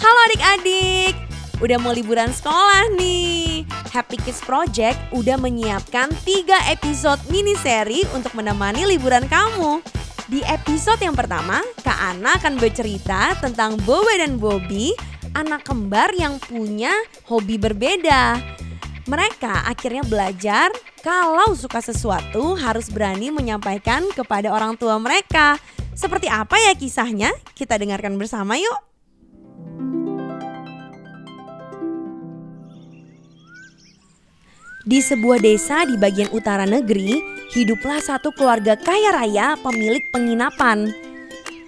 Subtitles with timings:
[0.00, 1.12] Halo adik-adik,
[1.60, 3.68] udah mau liburan sekolah nih.
[3.92, 9.84] Happy Kids Project udah menyiapkan 3 episode mini seri untuk menemani liburan kamu.
[10.32, 14.96] Di episode yang pertama, Kak Ana akan bercerita tentang Boba dan Bobby,
[15.36, 16.96] anak kembar yang punya
[17.28, 18.40] hobi berbeda.
[19.04, 20.72] Mereka akhirnya belajar
[21.04, 25.60] kalau suka sesuatu harus berani menyampaikan kepada orang tua mereka.
[25.92, 27.36] Seperti apa ya kisahnya?
[27.52, 28.89] Kita dengarkan bersama yuk.
[34.90, 37.22] Di sebuah desa di bagian utara negeri,
[37.54, 40.90] hiduplah satu keluarga kaya raya pemilik penginapan.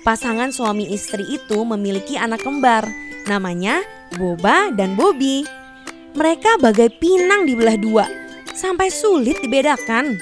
[0.03, 2.83] Pasangan suami istri itu memiliki anak kembar,
[3.31, 3.79] namanya
[4.19, 5.47] Boba dan Bobby.
[6.19, 8.11] Mereka bagai pinang di belah dua,
[8.59, 10.19] sampai sulit dibedakan.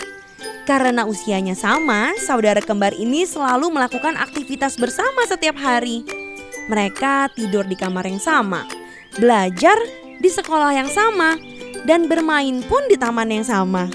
[0.68, 6.04] Karena usianya sama, saudara kembar ini selalu melakukan aktivitas bersama setiap hari.
[6.68, 8.68] Mereka tidur di kamar yang sama,
[9.16, 9.80] belajar
[10.20, 11.40] di sekolah yang sama,
[11.84, 13.88] dan bermain pun di taman yang sama.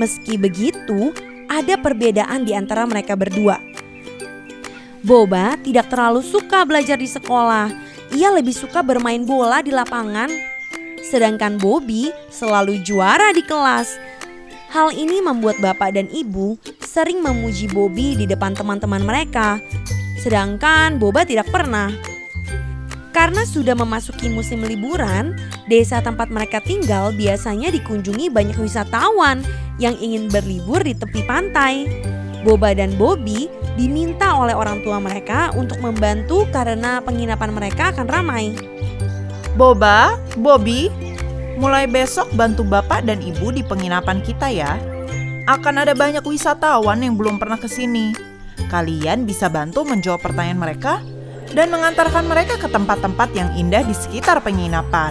[0.00, 1.12] Meski begitu,
[1.50, 3.58] ada perbedaan di antara mereka berdua.
[5.00, 7.72] Boba tidak terlalu suka belajar di sekolah.
[8.12, 10.28] Ia lebih suka bermain bola di lapangan.
[11.00, 13.96] Sedangkan Bobby selalu juara di kelas.
[14.70, 19.58] Hal ini membuat bapak dan ibu sering memuji Bobby di depan teman-teman mereka.
[20.20, 22.09] Sedangkan Boba tidak pernah.
[23.10, 25.34] Karena sudah memasuki musim liburan,
[25.66, 29.42] desa tempat mereka tinggal biasanya dikunjungi banyak wisatawan
[29.82, 31.90] yang ingin berlibur di tepi pantai.
[32.46, 38.54] Boba dan Bobby diminta oleh orang tua mereka untuk membantu karena penginapan mereka akan ramai.
[39.58, 40.88] Boba, Bobby,
[41.58, 44.78] mulai besok bantu bapak dan ibu di penginapan kita ya.
[45.50, 48.14] Akan ada banyak wisatawan yang belum pernah ke sini.
[48.70, 51.02] Kalian bisa bantu menjawab pertanyaan mereka
[51.54, 55.10] dan mengantarkan mereka ke tempat-tempat yang indah di sekitar penginapan.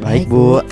[0.00, 0.62] Baik, Bu.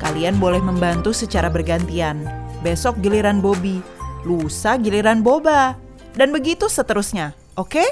[0.00, 2.24] Kalian boleh membantu secara bergantian.
[2.60, 3.84] Besok giliran Bobby,
[4.24, 5.76] lusa giliran Boba,
[6.16, 7.36] dan begitu seterusnya.
[7.56, 7.84] Oke?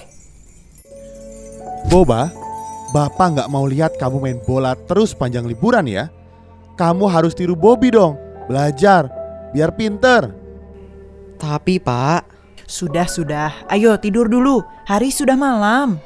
[1.88, 2.32] Boba,
[2.92, 6.12] Bapak nggak mau lihat kamu main bola terus panjang liburan ya.
[6.76, 8.20] Kamu harus tiru Bobby dong.
[8.44, 9.08] Belajar,
[9.56, 10.28] biar pinter.
[11.40, 12.41] Tapi pak,
[12.72, 13.52] Sudah, sudah.
[13.68, 14.64] Ayo tidur dulu.
[14.88, 16.00] Hari sudah malam.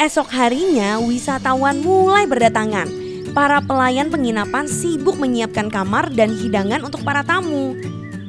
[0.00, 2.88] Esok harinya wisatawan mulai berdatangan.
[3.36, 7.76] Para pelayan penginapan sibuk menyiapkan kamar dan hidangan untuk para tamu.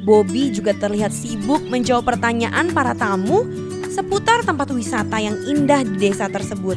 [0.04, 3.48] Bobby juga terlihat sibuk menjawab pertanyaan para tamu
[3.88, 6.76] seputar tempat wisata yang indah di desa tersebut.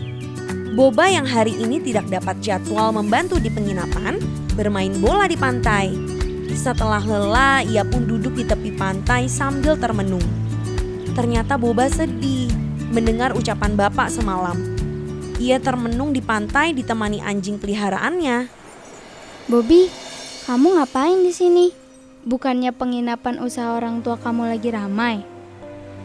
[0.79, 4.15] Boba yang hari ini tidak dapat jadwal membantu di penginapan
[4.55, 5.91] bermain bola di pantai.
[6.55, 10.40] Setelah lelah, ia pun duduk di tepi pantai sambil termenung.
[11.11, 12.51] Ternyata Boba sedih
[12.91, 14.57] mendengar ucapan bapak semalam.
[15.41, 18.45] Ia termenung di pantai ditemani anjing peliharaannya.
[19.49, 19.89] Bobby,
[20.45, 21.67] kamu ngapain di sini?
[22.21, 25.25] Bukannya penginapan usaha orang tua kamu lagi ramai?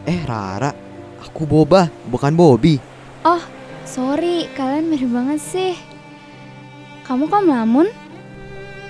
[0.07, 0.71] eh Rara,
[1.19, 2.79] aku Boba, bukan Bobby.
[3.27, 3.43] Oh,
[3.83, 5.75] sorry, kalian mirip banget sih.
[7.03, 7.91] Kamu kok melamun?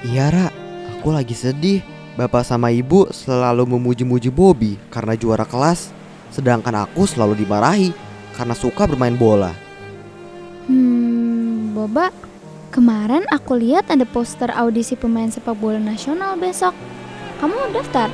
[0.05, 0.47] Iya Ra,
[0.93, 1.81] aku lagi sedih.
[2.17, 5.93] Bapak sama ibu selalu memuji-muji Bobby karena juara kelas.
[6.31, 7.91] Sedangkan aku selalu dimarahi
[8.37, 9.51] karena suka bermain bola.
[10.67, 12.11] Hmm, Boba,
[12.69, 16.75] kemarin aku lihat ada poster audisi pemain sepak bola nasional besok.
[17.39, 18.11] Kamu mau daftar?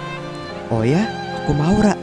[0.72, 1.04] Oh ya,
[1.44, 1.96] aku mau Ra.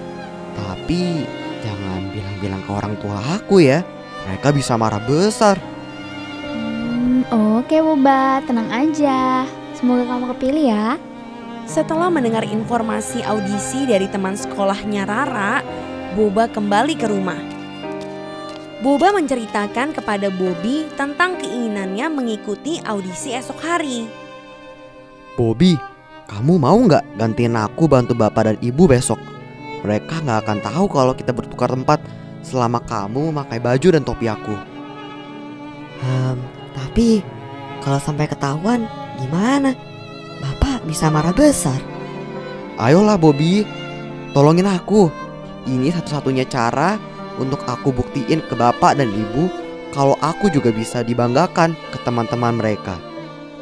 [0.59, 1.25] Tapi
[1.62, 3.81] jangan bilang-bilang ke orang tua aku ya.
[4.28, 5.56] Mereka bisa marah besar.
[6.50, 9.48] Hmm, oke Boba, tenang aja.
[9.78, 10.87] Semoga kamu kepilih ya.
[11.71, 15.62] Setelah mendengar informasi audisi dari teman sekolahnya Rara,
[16.10, 17.38] Boba kembali ke rumah.
[18.82, 24.10] Boba menceritakan kepada Bobby tentang keinginannya mengikuti audisi esok hari.
[25.38, 25.78] Bobby,
[26.26, 29.22] kamu mau nggak gantiin aku bantu bapak dan ibu besok?
[29.87, 32.03] Mereka nggak akan tahu kalau kita bertukar tempat
[32.42, 34.59] selama kamu memakai baju dan topi aku.
[36.03, 36.42] Hmm,
[36.74, 37.22] tapi
[37.86, 38.83] kalau sampai ketahuan
[39.15, 39.78] gimana?
[40.42, 41.78] Bapak bisa marah besar.
[42.83, 43.63] Ayolah Bobby,
[44.34, 45.29] tolongin aku.
[45.68, 46.97] Ini satu-satunya cara
[47.36, 49.48] untuk aku buktiin ke bapak dan ibu
[49.91, 52.97] kalau aku juga bisa dibanggakan ke teman-teman mereka.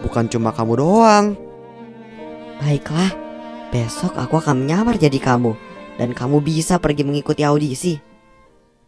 [0.04, 1.26] Bukan cuma kamu doang.
[2.62, 3.10] Baiklah,
[3.74, 5.54] besok aku akan menyamar jadi kamu
[5.98, 7.98] dan kamu bisa pergi mengikuti audisi.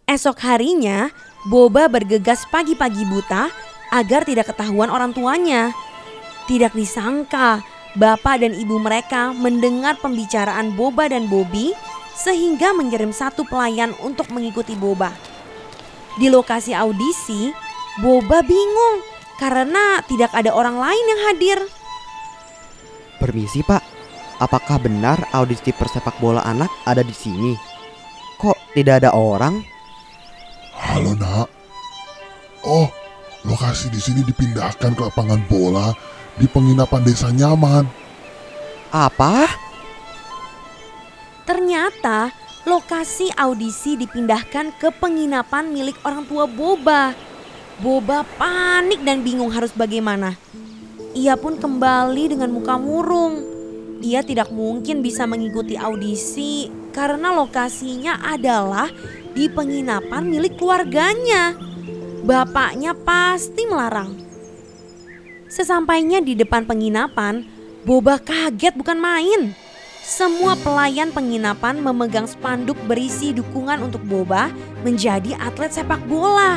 [0.06, 1.10] Esok harinya,
[1.46, 3.48] Boba bergegas pagi-pagi buta
[3.94, 5.70] agar tidak ketahuan orang tuanya.
[6.50, 7.62] Tidak disangka,
[7.94, 11.74] bapak dan ibu mereka mendengar pembicaraan Boba dan Bobby
[12.20, 15.16] sehingga mengirim satu pelayan untuk mengikuti Boba.
[16.20, 17.48] Di lokasi audisi,
[18.04, 19.00] Boba bingung
[19.40, 21.58] karena tidak ada orang lain yang hadir.
[23.16, 23.80] Permisi pak,
[24.36, 27.52] apakah benar audisi persepak bola anak ada di sini?
[28.36, 29.60] Kok tidak ada orang?
[30.76, 31.48] Halo nak.
[32.64, 32.88] Oh,
[33.48, 35.92] lokasi di sini dipindahkan ke lapangan bola
[36.36, 37.84] di penginapan desa nyaman.
[38.92, 39.69] Apa?
[42.00, 42.32] Ternyata
[42.64, 47.12] lokasi audisi dipindahkan ke penginapan milik orang tua Boba.
[47.76, 50.32] Boba panik dan bingung harus bagaimana.
[51.12, 53.44] Ia pun kembali dengan muka murung.
[54.00, 58.88] Ia tidak mungkin bisa mengikuti audisi karena lokasinya adalah
[59.36, 61.52] di penginapan milik keluarganya.
[62.24, 64.16] Bapaknya pasti melarang.
[65.52, 67.44] Sesampainya di depan penginapan,
[67.84, 69.52] Boba kaget bukan main.
[70.00, 74.48] Semua pelayan penginapan memegang spanduk berisi dukungan untuk Boba
[74.80, 76.56] menjadi atlet sepak bola.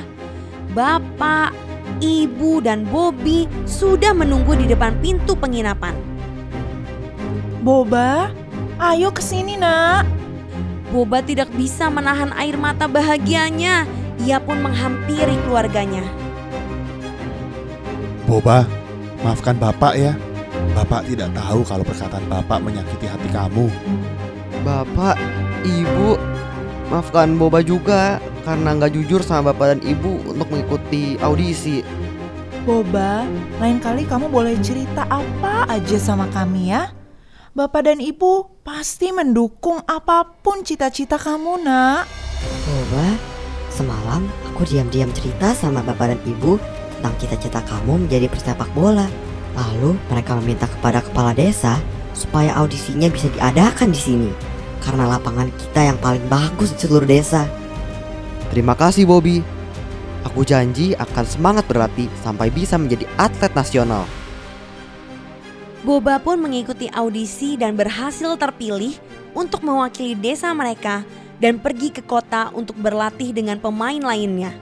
[0.72, 1.51] Bapak,
[2.00, 5.92] ibu, dan Bobby sudah menunggu di depan pintu penginapan.
[7.60, 8.31] Boba,
[8.80, 10.07] ayo ke sini nak.
[10.96, 13.84] Boba tidak bisa menahan air mata bahagianya.
[14.24, 16.07] Ia pun menghampiri keluarganya.
[18.24, 18.63] Boba,
[19.19, 20.16] maafkan Bapak ya.
[20.74, 23.70] Bapak tidak tahu kalau perkataan Bapak menyakiti hati kamu.
[24.66, 25.16] Bapak,
[25.62, 26.18] ibu,
[26.90, 31.86] maafkan Boba juga karena nggak jujur sama bapak dan ibu untuk mengikuti audisi.
[32.64, 33.28] Boba,
[33.60, 36.90] lain kali kamu boleh cerita apa aja sama kami ya.
[37.54, 42.08] Bapak dan ibu pasti mendukung apa pun cita-cita kamu nak.
[42.66, 43.08] Boba,
[43.70, 46.58] semalam aku diam-diam cerita sama bapak dan ibu
[46.98, 49.33] tentang cita-cita kamu menjadi persepak bola.
[49.54, 51.78] Lalu mereka meminta kepada kepala desa
[52.18, 54.30] supaya audisinya bisa diadakan di sini.
[54.82, 57.46] Karena lapangan kita yang paling bagus di seluruh desa.
[58.50, 59.42] Terima kasih Bobby.
[60.24, 64.08] Aku janji akan semangat berlatih sampai bisa menjadi atlet nasional.
[65.84, 68.96] Boba pun mengikuti audisi dan berhasil terpilih
[69.36, 71.04] untuk mewakili desa mereka
[71.44, 74.56] dan pergi ke kota untuk berlatih dengan pemain lainnya.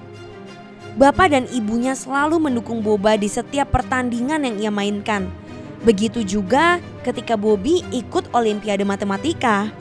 [0.99, 5.31] Bapak dan ibunya selalu mendukung Boba di setiap pertandingan yang ia mainkan.
[5.87, 9.71] Begitu juga ketika Bobby ikut Olimpiade Matematika.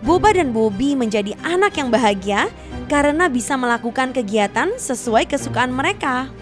[0.00, 2.48] Boba dan Bobby menjadi anak yang bahagia
[2.88, 6.32] karena bisa melakukan kegiatan sesuai kesukaan mereka.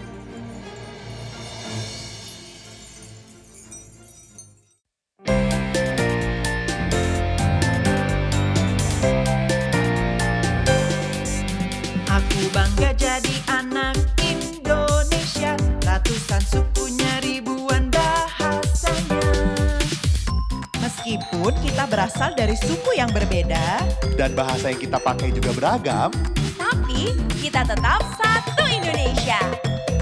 [21.07, 23.79] Meskipun kita berasal dari suku yang berbeda
[24.19, 26.11] Dan bahasa yang kita pakai juga beragam.
[26.59, 29.39] Tapi kita tetap satu Indonesia.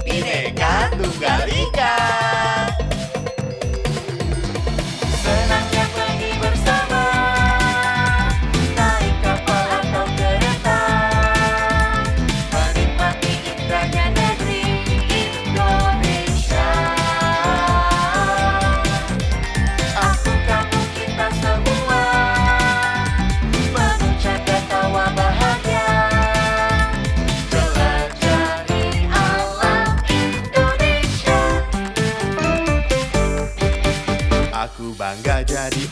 [0.02, 2.55] Bineka Tunggal Ika.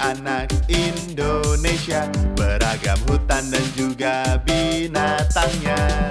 [0.02, 6.10] Anak Indonesia Beragam hutan dan juga binatangnya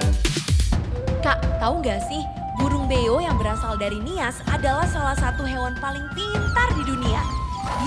[1.23, 2.19] Kak, tahu nggak sih?
[2.59, 7.23] Burung beo yang berasal dari Nias adalah salah satu hewan paling pintar di dunia.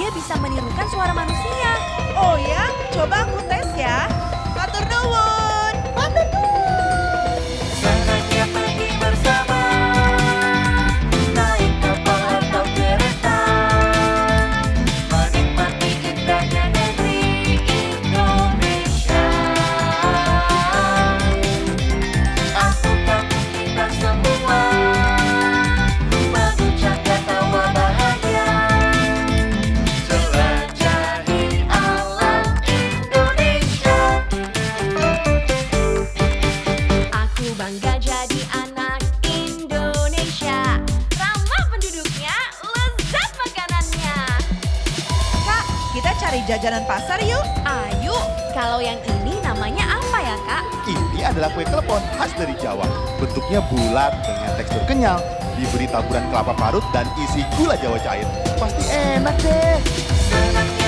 [0.01, 1.73] Dia bisa menirukan suara manusia.
[2.17, 2.65] Oh ya,
[2.97, 4.09] coba aku tes ya.
[4.57, 5.36] Atur nuwun.
[46.47, 47.43] Jajanan pasar yuk.
[47.67, 48.15] Ayo,
[48.55, 50.63] kalau yang ini namanya apa ya kak?
[50.87, 52.87] Ini adalah kue klepon khas dari Jawa.
[53.19, 55.19] Bentuknya bulat dengan tekstur kenyal
[55.59, 58.29] Diberi taburan kelapa parut dan isi gula jawa cair.
[58.61, 60.86] Pasti enak deh